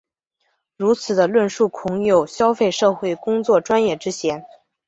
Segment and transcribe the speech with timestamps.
[0.77, 4.43] 如此的论述恐有消费社会工作专业之嫌。